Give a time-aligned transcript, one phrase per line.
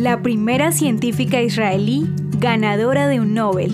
[0.00, 2.08] la primera científica israelí
[2.38, 3.70] ganadora de un Nobel.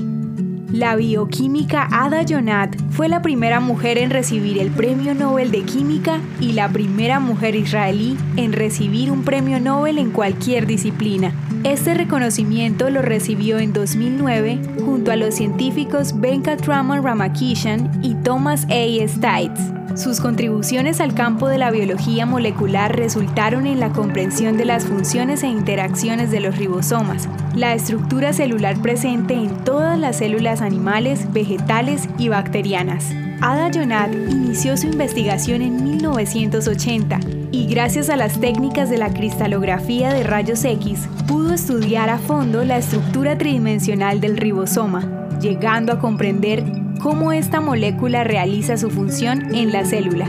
[0.72, 6.20] La bioquímica Ada Jonat fue la primera mujer en recibir el Premio Nobel de Química
[6.40, 11.32] y la primera mujer israelí en recibir un premio Nobel en cualquier disciplina.
[11.64, 19.08] Este reconocimiento lo recibió en 2009 junto a los científicos Venkatraman Ramakishan y Thomas A.
[19.08, 19.76] Stites.
[19.96, 25.42] Sus contribuciones al campo de la biología molecular resultaron en la comprensión de las funciones
[25.42, 32.08] e interacciones de los ribosomas, la estructura celular presente en todas las células animales, vegetales
[32.18, 33.14] y bacterianas.
[33.40, 37.20] Ada Jonat inició su investigación en 1980
[37.52, 42.64] y gracias a las técnicas de la cristalografía de rayos X pudo estudiar a fondo
[42.64, 46.64] la estructura tridimensional del ribosoma, llegando a comprender
[47.02, 50.26] cómo esta molécula realiza su función en la célula.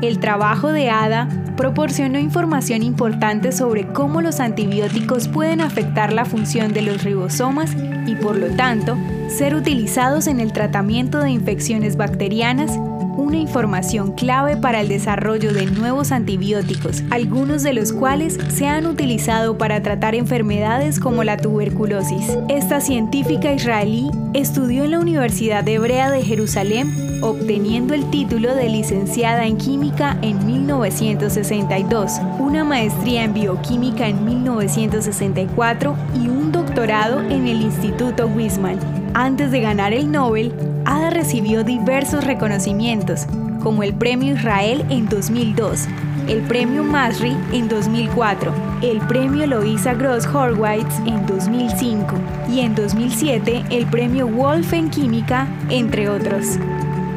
[0.00, 6.72] El trabajo de ADA proporcionó información importante sobre cómo los antibióticos pueden afectar la función
[6.72, 7.74] de los ribosomas
[8.06, 8.96] y por lo tanto
[9.28, 12.78] ser utilizados en el tratamiento de infecciones bacterianas
[13.16, 18.86] una información clave para el desarrollo de nuevos antibióticos, algunos de los cuales se han
[18.86, 22.36] utilizado para tratar enfermedades como la tuberculosis.
[22.48, 26.92] Esta científica israelí estudió en la Universidad Hebrea de Jerusalén,
[27.22, 35.96] obteniendo el título de licenciada en química en 1962, una maestría en bioquímica en 1964
[36.14, 39.05] y un doctorado en el Instituto Wisman.
[39.18, 40.52] Antes de ganar el Nobel,
[40.84, 43.26] Ada recibió diversos reconocimientos,
[43.62, 45.86] como el Premio Israel en 2002,
[46.28, 52.14] el Premio Masri en 2004, el Premio Louisa Gross Horwitz en 2005
[52.50, 56.58] y en 2007 el Premio Wolf en Química, entre otros.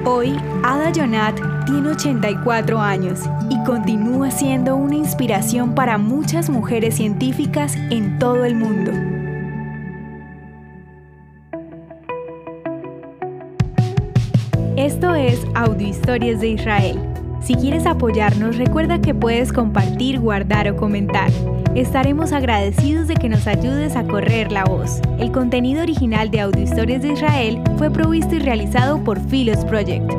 [0.05, 3.19] Hoy, Ada Jonat tiene 84 años
[3.49, 9.18] y continúa siendo una inspiración para muchas mujeres científicas en todo el mundo.
[14.79, 16.97] Esto es Audio Historias de Israel.
[17.41, 21.29] Si quieres apoyarnos, recuerda que puedes compartir, guardar o comentar.
[21.75, 25.01] Estaremos agradecidos de que nos ayudes a correr la voz.
[25.19, 30.09] El contenido original de Audio Historias de Israel fue provisto y realizado por Philos Project.